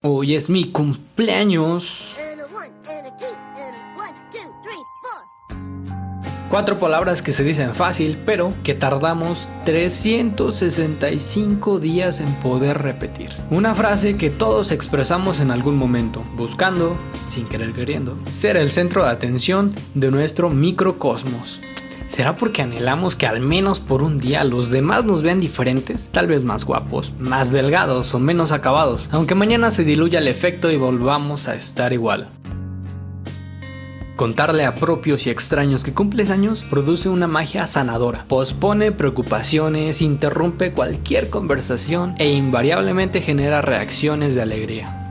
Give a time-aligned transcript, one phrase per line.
[0.00, 2.20] Hoy es mi cumpleaños.
[6.48, 13.30] Cuatro palabras que se dicen fácil, pero que tardamos 365 días en poder repetir.
[13.50, 16.96] Una frase que todos expresamos en algún momento, buscando,
[17.26, 21.60] sin querer queriendo, ser el centro de atención de nuestro microcosmos.
[22.08, 26.08] ¿Será porque anhelamos que al menos por un día los demás nos vean diferentes?
[26.08, 30.70] Tal vez más guapos, más delgados o menos acabados, aunque mañana se diluya el efecto
[30.70, 32.28] y volvamos a estar igual.
[34.16, 38.24] Contarle a propios y extraños que cumples años produce una magia sanadora.
[38.26, 45.07] Pospone preocupaciones, interrumpe cualquier conversación e invariablemente genera reacciones de alegría.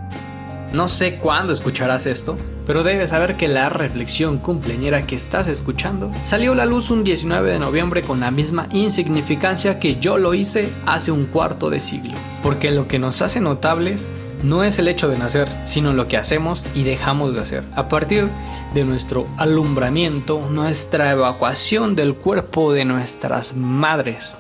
[0.74, 6.12] No sé cuándo escucharás esto, pero debes saber que la reflexión cumpleañera que estás escuchando
[6.24, 10.34] salió a la luz un 19 de noviembre con la misma insignificancia que yo lo
[10.34, 12.16] hice hace un cuarto de siglo.
[12.44, 14.10] Porque lo que nos hace notables
[14.44, 17.64] no es el hecho de nacer, sino lo que hacemos y dejamos de hacer.
[17.76, 18.30] A partir
[18.74, 24.38] de nuestro alumbramiento, nuestra evacuación del cuerpo de nuestras madres,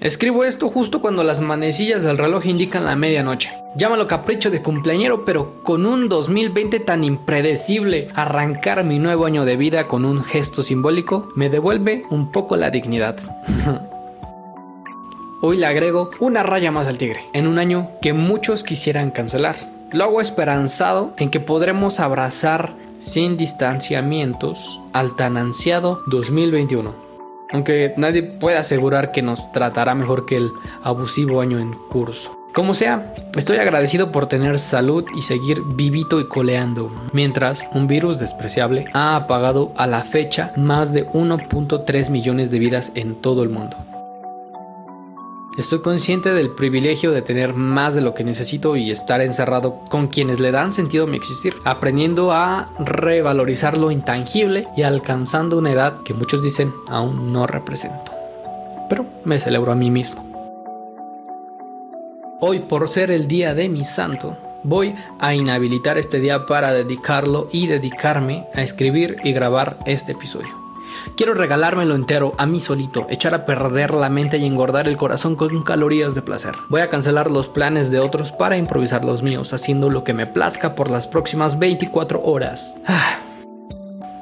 [0.00, 3.50] Escribo esto justo cuando las manecillas del reloj indican la medianoche.
[3.76, 9.56] Llámalo capricho de cumpleañero, pero con un 2020 tan impredecible, arrancar mi nuevo año de
[9.56, 13.18] vida con un gesto simbólico me devuelve un poco la dignidad.
[15.42, 19.56] Hoy le agrego una raya más al tigre, en un año que muchos quisieran cancelar.
[19.90, 27.07] Lo hago esperanzado en que podremos abrazar sin distanciamientos al tan ansiado 2021
[27.52, 30.50] aunque nadie puede asegurar que nos tratará mejor que el
[30.82, 32.38] abusivo año en curso.
[32.54, 38.18] Como sea, estoy agradecido por tener salud y seguir vivito y coleando, mientras un virus
[38.18, 43.50] despreciable ha apagado a la fecha más de 1.3 millones de vidas en todo el
[43.50, 43.76] mundo.
[45.58, 50.06] Estoy consciente del privilegio de tener más de lo que necesito y estar encerrado con
[50.06, 55.72] quienes le dan sentido a mi existir, aprendiendo a revalorizar lo intangible y alcanzando una
[55.72, 58.12] edad que muchos dicen aún no represento.
[58.88, 60.24] Pero me celebro a mí mismo.
[62.38, 67.48] Hoy, por ser el día de mi santo, voy a inhabilitar este día para dedicarlo
[67.50, 70.67] y dedicarme a escribir y grabar este episodio.
[71.16, 75.36] Quiero regalármelo entero a mí solito, echar a perder la mente y engordar el corazón
[75.36, 76.54] con calorías de placer.
[76.68, 80.26] Voy a cancelar los planes de otros para improvisar los míos, haciendo lo que me
[80.26, 82.76] plazca por las próximas 24 horas.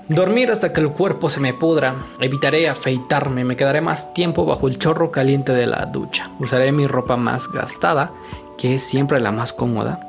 [0.09, 1.97] Dormir hasta que el cuerpo se me pudra.
[2.21, 3.45] Evitaré afeitarme.
[3.45, 6.31] Me quedaré más tiempo bajo el chorro caliente de la ducha.
[6.39, 8.13] Usaré mi ropa más gastada,
[8.57, 10.01] que es siempre la más cómoda.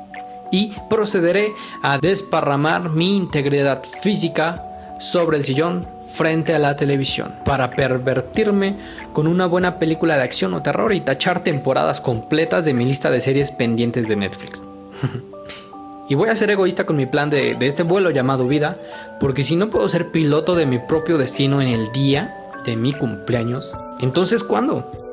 [0.52, 1.52] Y procederé
[1.82, 4.67] a desparramar mi integridad física
[4.98, 8.76] sobre el sillón frente a la televisión para pervertirme
[9.12, 13.10] con una buena película de acción o terror y tachar temporadas completas de mi lista
[13.10, 14.64] de series pendientes de Netflix.
[16.08, 18.78] y voy a ser egoísta con mi plan de, de, este vuelo llamado vida,
[19.20, 22.92] porque si no puedo ser piloto de mi propio destino en el día de mi
[22.92, 25.07] cumpleaños, entonces ¿cuándo?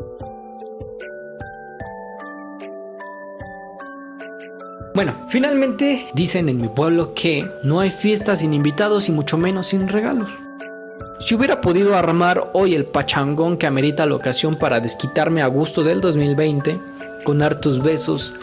[4.95, 9.67] Bueno, finalmente dicen en mi pueblo que no hay fiestas sin invitados y mucho menos
[9.67, 10.31] sin regalos.
[11.19, 15.83] Si hubiera podido armar hoy el pachangón que amerita la ocasión para desquitarme a gusto
[15.83, 16.79] del 2020,
[17.25, 18.33] con hartos besos,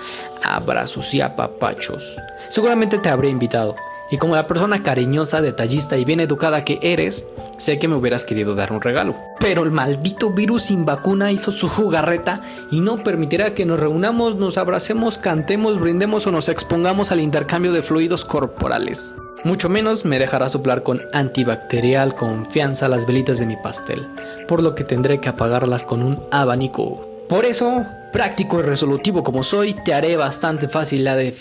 [0.45, 2.19] abrazos y apapachos,
[2.51, 3.75] seguramente te habría invitado.
[4.13, 8.27] Y como la persona cariñosa, detallista y bien educada que eres, sé que me hubieras
[8.27, 9.17] querido dar un regalo.
[9.41, 14.37] Pero el maldito virus sin vacuna hizo su jugarreta y no permitirá que nos reunamos,
[14.37, 19.15] nos abracemos, cantemos, brindemos o nos expongamos al intercambio de fluidos corporales.
[19.45, 24.07] Mucho menos me dejará soplar con antibacterial confianza las velitas de mi pastel,
[24.47, 27.09] por lo que tendré que apagarlas con un abanico.
[27.31, 31.35] Por eso, práctico y resolutivo como soy, te haré bastante fácil la de...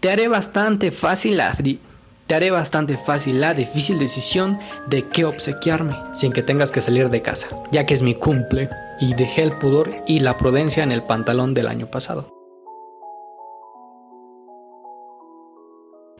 [0.00, 1.56] Te haré bastante fácil la...
[2.26, 7.08] Te haré bastante fácil la difícil decisión de qué obsequiarme sin que tengas que salir
[7.08, 10.90] de casa, ya que es mi cumple y dejé el pudor y la prudencia en
[10.90, 12.34] el pantalón del año pasado.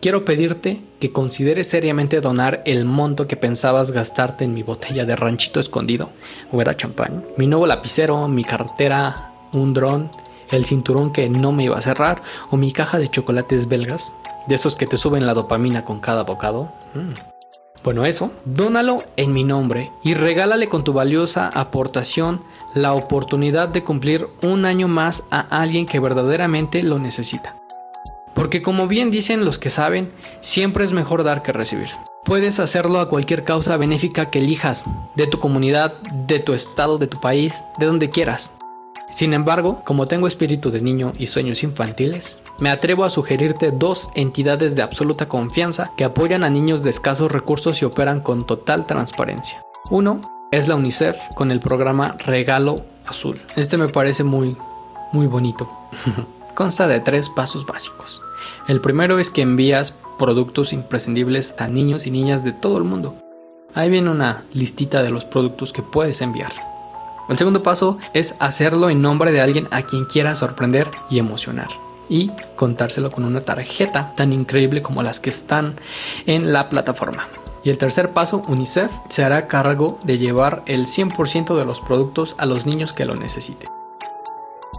[0.00, 5.16] Quiero pedirte que consideres seriamente donar el monto que pensabas gastarte en mi botella de
[5.16, 6.10] ranchito escondido,
[6.52, 10.12] o era champán, mi nuevo lapicero, mi cartera, un dron,
[10.52, 14.12] el cinturón que no me iba a cerrar, o mi caja de chocolates belgas,
[14.46, 16.72] de esos que te suben la dopamina con cada bocado.
[16.94, 17.36] Mm.
[17.82, 22.42] Bueno, eso, dónalo en mi nombre y regálale con tu valiosa aportación
[22.74, 27.56] la oportunidad de cumplir un año más a alguien que verdaderamente lo necesita.
[28.34, 30.10] Porque como bien dicen los que saben,
[30.40, 31.88] siempre es mejor dar que recibir.
[32.24, 34.84] Puedes hacerlo a cualquier causa benéfica que elijas,
[35.14, 35.94] de tu comunidad,
[36.26, 38.50] de tu estado, de tu país, de donde quieras.
[39.10, 44.08] Sin embargo, como tengo espíritu de niño y sueños infantiles, me atrevo a sugerirte dos
[44.14, 48.86] entidades de absoluta confianza que apoyan a niños de escasos recursos y operan con total
[48.86, 49.62] transparencia.
[49.90, 50.20] Uno
[50.50, 53.40] es la UNICEF con el programa Regalo Azul.
[53.54, 54.56] Este me parece muy,
[55.12, 55.70] muy bonito.
[56.54, 58.22] Consta de tres pasos básicos.
[58.66, 63.14] El primero es que envías productos imprescindibles a niños y niñas de todo el mundo.
[63.74, 66.52] Ahí viene una listita de los productos que puedes enviar.
[67.28, 71.68] El segundo paso es hacerlo en nombre de alguien a quien quieras sorprender y emocionar.
[72.08, 75.74] Y contárselo con una tarjeta tan increíble como las que están
[76.26, 77.26] en la plataforma.
[77.64, 82.36] Y el tercer paso, UNICEF se hará cargo de llevar el 100% de los productos
[82.38, 83.70] a los niños que lo necesiten.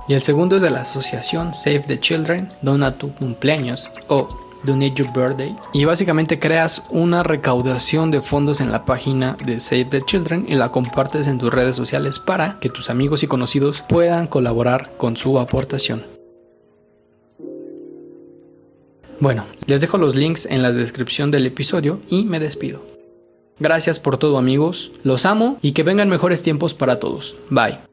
[0.07, 4.29] Y el segundo es de la asociación Save the Children, Dona tu cumpleaños o
[4.63, 5.55] Donate Your Birthday.
[5.73, 10.55] Y básicamente creas una recaudación de fondos en la página de Save the Children y
[10.55, 15.17] la compartes en tus redes sociales para que tus amigos y conocidos puedan colaborar con
[15.17, 16.03] su aportación.
[19.19, 22.81] Bueno, les dejo los links en la descripción del episodio y me despido.
[23.59, 27.35] Gracias por todo amigos, los amo y que vengan mejores tiempos para todos.
[27.49, 27.86] Bye.